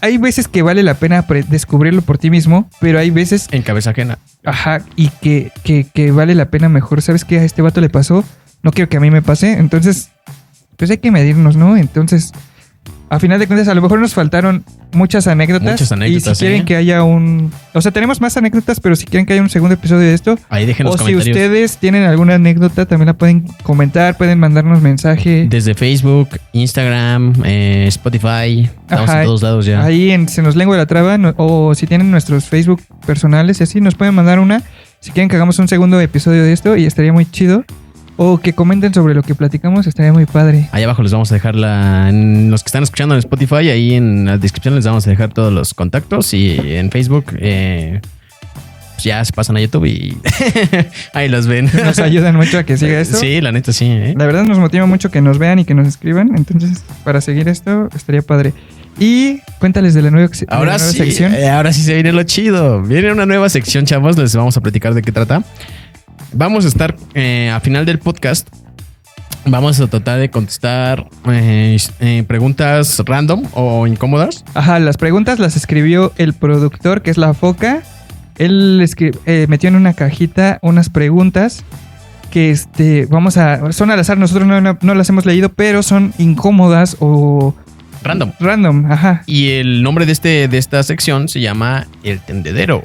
[0.00, 3.90] Hay veces que vale la pena descubrirlo por ti mismo, pero hay veces, En cabeza
[3.90, 4.18] ajena.
[4.44, 7.02] ajá, y que, que, que vale la pena mejor.
[7.02, 7.38] ¿Sabes qué?
[7.38, 8.24] A este vato le pasó,
[8.62, 9.52] no quiero que a mí me pase.
[9.52, 10.10] Entonces,
[10.76, 11.76] pues hay que medirnos, ¿no?
[11.76, 12.32] Entonces,
[13.10, 15.72] a final de cuentas, a lo mejor nos faltaron muchas anécdotas.
[15.72, 16.64] Muchas anécdotas, Y si quieren ¿eh?
[16.64, 17.52] que haya un.
[17.72, 20.38] O sea, tenemos más anécdotas, pero si quieren que haya un segundo episodio de esto,
[20.48, 24.80] Ahí dejen los o si ustedes tienen alguna anécdota, también la pueden comentar, pueden mandarnos
[24.82, 25.46] mensaje.
[25.48, 28.68] Desde Facebook, Instagram, eh, Spotify.
[28.82, 29.20] Estamos Ajá.
[29.20, 29.84] en todos lados ya.
[29.84, 33.64] Ahí en Se nos lengua la traba, no- o si tienen nuestros Facebook personales y
[33.64, 34.62] así, nos pueden mandar una.
[35.00, 37.64] Si quieren que hagamos un segundo episodio de esto, y estaría muy chido.
[38.16, 40.68] O que comenten sobre lo que platicamos, estaría muy padre.
[40.70, 42.08] Ahí abajo les vamos a dejar la.
[42.08, 45.32] En los que están escuchando en Spotify, ahí en la descripción les vamos a dejar
[45.34, 46.32] todos los contactos.
[46.32, 48.00] Y en Facebook, eh,
[48.94, 50.16] pues ya se pasan a YouTube y
[51.12, 51.68] ahí los ven.
[51.84, 53.16] Nos ayudan mucho a que siga esto.
[53.16, 53.86] Sí, la neta sí.
[53.86, 54.14] ¿eh?
[54.16, 56.30] La verdad nos motiva mucho que nos vean y que nos escriban.
[56.36, 58.52] Entonces, para seguir esto, estaría padre.
[58.96, 61.34] Y cuéntales de la nueva, de la Ahora nueva sí, sección.
[61.34, 62.80] eh, ahora sí se viene lo chido.
[62.82, 64.16] Viene una nueva sección, chavos.
[64.16, 65.42] Les vamos a platicar de qué trata.
[66.34, 68.48] Vamos a estar eh, a final del podcast.
[69.46, 74.44] Vamos a tratar de contestar eh, eh, preguntas random o incómodas.
[74.54, 77.82] Ajá, las preguntas las escribió el productor, que es la foca.
[78.36, 78.84] Él
[79.26, 81.62] eh, metió en una cajita unas preguntas
[82.30, 83.70] que este, vamos a.
[83.72, 87.54] Son al azar, nosotros no, no- no las hemos leído, pero son incómodas o
[88.02, 88.32] Random.
[88.40, 88.90] random.
[88.90, 89.22] Ajá.
[89.26, 92.82] Y el nombre de, este, de esta sección se llama El Tendedero.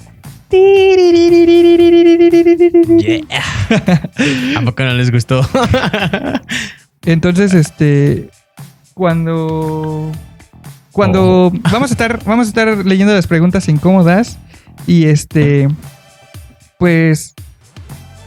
[3.00, 3.22] Yeah.
[4.58, 5.48] ¿A poco no les gustó?
[7.06, 8.30] Entonces, este.
[8.94, 10.12] Cuando.
[10.92, 11.54] Cuando Oh.
[11.72, 12.24] vamos a estar.
[12.26, 14.38] Vamos a estar leyendo las preguntas incómodas.
[14.88, 15.68] Y este.
[16.78, 17.34] Pues.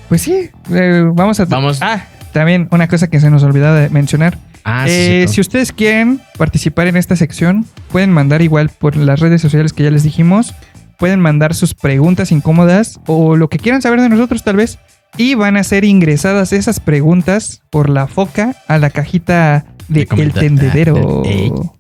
[0.09, 0.51] Pues sí.
[0.71, 1.45] eh, vamos a.
[1.47, 1.81] Vamos.
[1.83, 4.39] Ah, también una cosa que se nos olvidaba de mencionar.
[4.65, 9.21] ah, sí, Eh, si ustedes quieren participar en esta sección, pueden mandar igual por las
[9.21, 10.55] redes sociales que ya les dijimos.
[11.03, 14.79] Pueden mandar sus preguntas incómodas o lo que quieran saber de nosotros, tal vez.
[15.17, 20.23] Y van a ser ingresadas esas preguntas por la foca a la cajita de De
[20.23, 21.23] El Tendedero.
[21.27, 21.73] ah.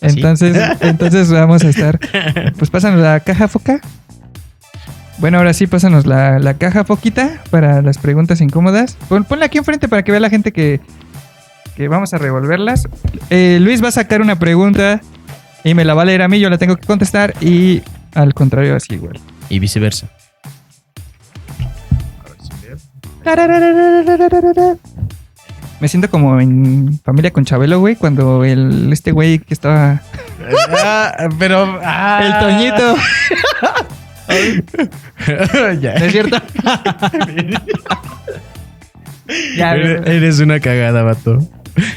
[0.00, 2.00] Entonces, entonces vamos a estar.
[2.58, 3.80] Pues pásanos la caja foca.
[5.18, 8.96] Bueno, ahora sí, pásanos la, la caja foquita para las preguntas incómodas.
[9.08, 10.80] Pon- ponla aquí enfrente para que vea la gente que,
[11.76, 12.88] que vamos a revolverlas.
[13.30, 15.00] Eh, Luis va a sacar una pregunta
[15.64, 17.82] y me la va a leer a mí, yo la tengo que contestar y
[18.14, 19.18] al contrario así igual.
[19.48, 20.08] Y viceversa.
[25.80, 30.02] Me siento como en familia con Chabelo, güey, cuando el este güey que estaba
[30.78, 31.80] Ah, pero.
[31.82, 32.20] ah.
[32.22, 32.96] el Toñito,
[35.80, 35.98] Ya.
[35.98, 36.36] ¿no es cierto?
[39.56, 39.74] ya.
[39.74, 41.38] Eres, eres una cagada, vato.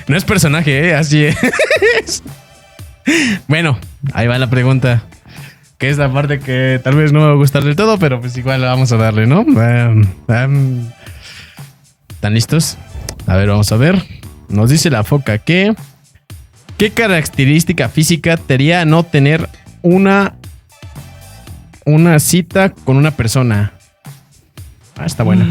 [0.07, 0.95] No es personaje, ¿eh?
[0.95, 1.35] Así es.
[3.47, 3.77] Bueno,
[4.13, 5.03] ahí va la pregunta.
[5.77, 8.21] Que es la parte que tal vez no me va a gustar del todo, pero
[8.21, 9.45] pues igual vamos a darle, ¿no?
[12.09, 12.77] ¿Están listos?
[13.27, 14.01] A ver, vamos a ver.
[14.47, 15.75] Nos dice la foca que.
[16.77, 19.49] ¿Qué característica física te no tener
[19.81, 20.35] una.
[21.85, 23.73] Una cita con una persona?
[24.97, 25.45] Ah, está buena.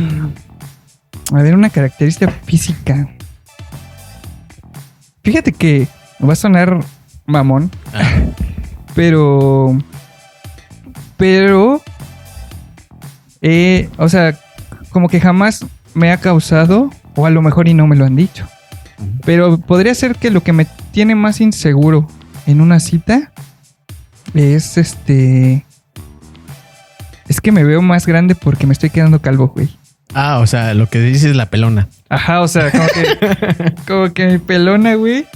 [1.31, 3.07] A ver, una característica física.
[5.23, 5.89] Fíjate que
[6.27, 6.81] va a sonar
[7.33, 8.03] mamón, Ah,
[8.95, 9.77] pero.
[11.17, 11.83] Pero.
[13.41, 14.39] eh, o sea,
[14.91, 15.65] como que jamás
[15.95, 18.47] me ha causado, o a lo mejor y no me lo han dicho.
[19.25, 22.07] Pero podría ser que lo que me tiene más inseguro
[22.47, 23.33] en una cita
[24.35, 25.65] es este.
[27.29, 29.77] Es que me veo más grande porque me estoy quedando calvo, güey.
[30.15, 31.89] Ah, o sea, lo que dices es la pelona.
[32.11, 35.27] Ajá, o sea, como que, como que mi pelona, güey.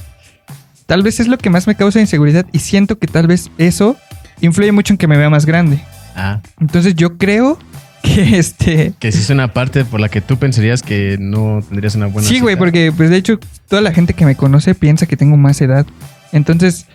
[0.87, 3.97] Tal vez es lo que más me causa inseguridad y siento que tal vez eso
[4.41, 5.81] influye mucho en que me vea más grande.
[6.15, 7.59] Ah, Entonces yo creo
[8.03, 8.95] que este...
[8.99, 12.29] que si es una parte por la que tú pensarías que no tendrías una buena
[12.29, 15.37] sí, güey, porque pues de hecho toda la gente que me conoce piensa que tengo
[15.37, 15.87] más edad.
[16.33, 16.87] Entonces,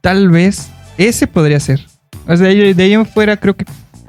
[0.00, 1.84] tal vez ese podría ser.
[2.26, 3.66] O sea, de ahí en fuera creo que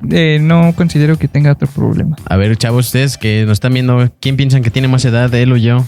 [0.09, 2.15] eh, no considero que tenga otro problema.
[2.25, 5.51] A ver, chavos, ustedes que nos están viendo, ¿quién piensan que tiene más edad, él
[5.51, 5.85] o yo?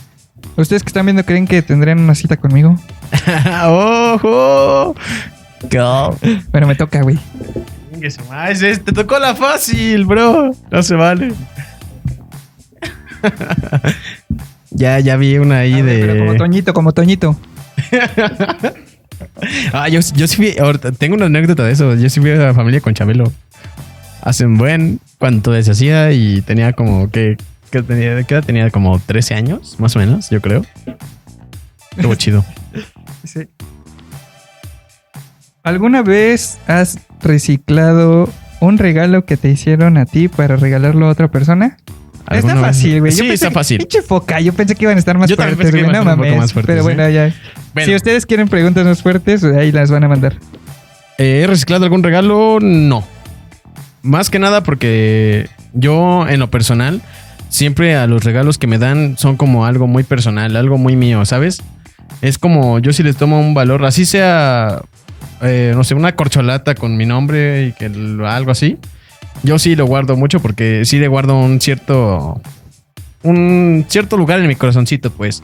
[0.55, 2.75] ¿Ustedes que están viendo creen que tendrían una cita conmigo?
[3.65, 4.95] ¡Ojo!
[5.71, 6.17] Go.
[6.51, 7.17] Bueno, me toca, güey.
[7.99, 10.51] Te tocó la fácil, bro.
[10.71, 11.33] No se vale.
[14.71, 16.37] ya, ya vi una ahí ver, pero como de.
[16.37, 17.35] Toñito, como Toñito.
[19.73, 21.93] Ah, yo, yo sí ahorita tengo una anécdota de eso.
[21.95, 23.31] Yo sí fui a la familia con Chabelo.
[24.21, 24.99] Hace un buen.
[25.17, 27.35] Cuando se hacía y tenía como que.
[27.69, 28.69] que tenía, ¿Qué edad tenía?
[28.69, 30.65] Como 13 años, más o menos, yo creo.
[31.97, 32.45] Estuvo chido.
[33.23, 33.49] Dice,
[35.63, 38.29] ¿Alguna vez has reciclado
[38.61, 41.77] un regalo que te hicieron a ti para regalarlo a otra persona?
[42.31, 43.11] Está fácil, güey.
[43.11, 43.79] Sí, pensé está fácil.
[43.79, 44.39] Pinche foca.
[44.39, 45.91] Yo pensé que iban a estar más Yo fuertes, pensé que güey.
[45.91, 46.41] iban No a estar un poco mames.
[46.41, 47.13] más fuertes, Pero bueno, ¿eh?
[47.13, 47.33] ya.
[47.73, 47.87] Bueno.
[47.89, 50.37] Si ustedes quieren preguntas más fuertes, ahí las van a mandar.
[51.17, 52.59] ¿He reciclado algún regalo?
[52.61, 53.03] No.
[54.03, 57.01] Más que nada porque yo, en lo personal,
[57.49, 61.25] siempre a los regalos que me dan son como algo muy personal, algo muy mío,
[61.25, 61.61] ¿sabes?
[62.21, 64.81] Es como yo sí les tomo un valor, así sea,
[65.41, 67.85] eh, no sé, una corcholata con mi nombre y que
[68.25, 68.77] algo así.
[69.43, 72.41] Yo sí lo guardo mucho porque sí le guardo un cierto,
[73.23, 75.41] un cierto lugar en mi corazoncito, pues.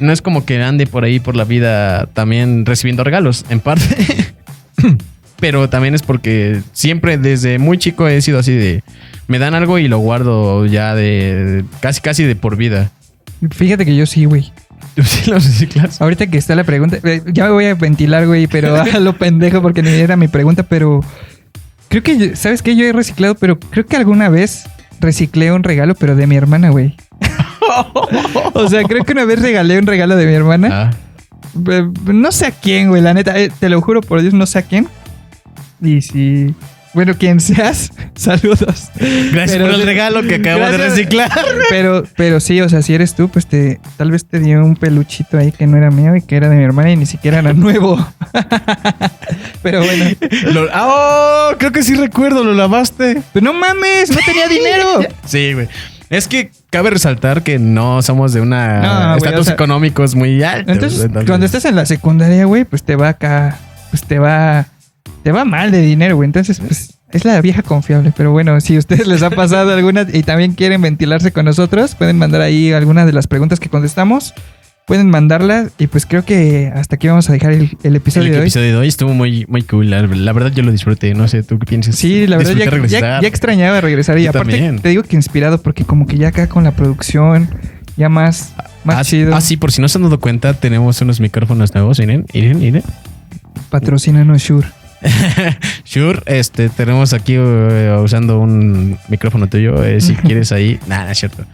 [0.00, 3.84] No es como que ande por ahí por la vida también recibiendo regalos, en parte.
[5.40, 8.82] Pero también es porque siempre desde muy chico he sido así de...
[9.26, 11.64] Me dan algo y lo guardo ya de...
[11.80, 12.90] Casi, casi de por vida.
[13.50, 14.52] Fíjate que yo sí, güey.
[14.94, 16.00] ¿Tú sí lo reciclas?
[16.00, 19.14] Ahorita que está la pregunta, eh, ya me voy a ventilar, güey, pero a lo
[19.14, 21.00] pendejo porque ni era mi pregunta, pero
[21.88, 22.76] creo que, ¿sabes qué?
[22.76, 24.64] Yo he reciclado, pero creo que alguna vez
[25.00, 26.96] reciclé un regalo, pero de mi hermana, güey.
[28.54, 30.68] o sea, creo que una vez regalé un regalo de mi hermana.
[30.72, 30.90] Ah,
[31.70, 34.46] Eh, No sé a quién, güey, la neta, eh, te lo juro por Dios, no
[34.46, 34.88] sé a quién.
[35.80, 36.54] Y si,
[36.94, 38.88] bueno, quien seas, saludos.
[39.32, 41.30] gracias Pero por el regalo que acabo de reciclar.
[41.70, 44.76] Pero, pero sí, o sea, si eres tú, pues te, tal vez te dio un
[44.76, 47.38] peluchito ahí que no era mío y que era de mi hermana y ni siquiera
[47.40, 47.96] era nuevo.
[49.62, 50.04] pero bueno,
[50.52, 53.22] Lo- ah, oh, creo que sí recuerdo, lo lavaste.
[53.32, 55.00] pero no mames, no tenía dinero.
[55.24, 55.68] Sí, güey.
[56.10, 60.42] Es que cabe resaltar que no somos de una No, estatus o sea, económicos muy
[60.42, 60.74] altos.
[60.74, 63.58] Entonces, cuando estás en la secundaria, güey, pues te va acá,
[63.90, 64.66] pues te va,
[65.24, 66.26] te va mal de dinero, güey.
[66.26, 68.12] Entonces, pues es la vieja confiable.
[68.14, 71.94] Pero bueno, si a ustedes les ha pasado alguna y también quieren ventilarse con nosotros,
[71.94, 74.34] pueden mandar ahí algunas de las preguntas que contestamos.
[74.86, 78.32] Pueden mandarlas y pues creo que hasta aquí vamos a dejar el, el episodio el
[78.32, 78.42] de hoy.
[78.42, 79.88] episodio de hoy estuvo muy, muy cool.
[79.88, 81.14] La, la verdad, yo lo disfruté.
[81.14, 81.96] No sé, ¿tú qué piensas?
[81.96, 84.80] Sí, la verdad ya, ya, ya extrañaba regresar y Yo aparte también.
[84.80, 87.48] te digo que inspirado porque como que ya acá con la producción
[87.96, 88.52] ya más,
[88.84, 89.34] más ah, chido.
[89.34, 91.98] Ah, sí, por si no se han dado cuenta, tenemos unos micrófonos nuevos.
[91.98, 92.82] Miren, miren, miren.
[93.70, 94.83] Patrocínanos Shure.
[95.84, 99.82] Sure, este, tenemos aquí eh, usando un micrófono tuyo.
[99.84, 100.78] eh, si quieres ahí.
[100.86, 101.44] Nada, es cierto.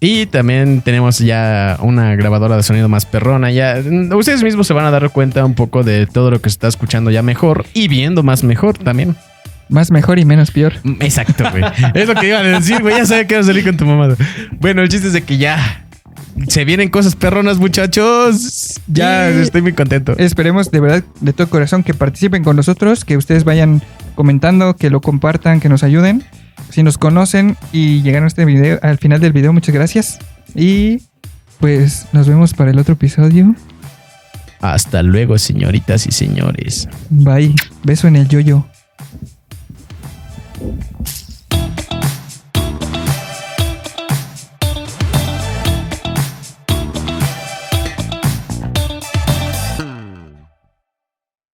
[0.00, 3.52] Y también tenemos ya una grabadora de sonido más perrona.
[3.52, 3.80] Ya
[4.14, 6.66] ustedes mismos se van a dar cuenta un poco de todo lo que se está
[6.66, 9.14] escuchando ya mejor y viendo más mejor también.
[9.68, 10.74] Más mejor y menos peor.
[10.82, 11.62] Mm, exacto, güey.
[11.94, 12.96] es lo que iba a decir, güey.
[12.96, 14.16] Ya sabía que iba a salir con tu mamada.
[14.58, 15.81] Bueno, el chiste es de que ya
[16.48, 18.80] se vienen cosas perronas, muchachos.
[18.86, 20.14] Ya estoy muy contento.
[20.18, 23.82] Esperemos de verdad, de todo corazón, que participen con nosotros, que ustedes vayan
[24.14, 26.24] comentando, que lo compartan, que nos ayuden.
[26.70, 30.18] Si nos conocen y llegaron a este video, al final del video, muchas gracias.
[30.54, 31.02] Y
[31.60, 33.54] pues nos vemos para el otro episodio.
[34.60, 36.88] Hasta luego, señoritas y señores.
[37.10, 37.54] Bye.
[37.84, 38.64] Beso en el yoyo.